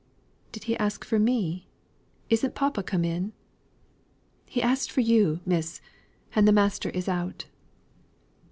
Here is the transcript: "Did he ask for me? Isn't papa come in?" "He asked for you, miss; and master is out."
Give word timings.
"Did 0.51 0.63
he 0.63 0.75
ask 0.77 1.05
for 1.05 1.19
me? 1.19 1.67
Isn't 2.27 2.55
papa 2.55 2.81
come 2.81 3.05
in?" 3.05 3.33
"He 4.47 4.59
asked 4.59 4.91
for 4.91 5.01
you, 5.01 5.41
miss; 5.45 5.79
and 6.35 6.51
master 6.53 6.89
is 6.89 7.07
out." 7.07 7.45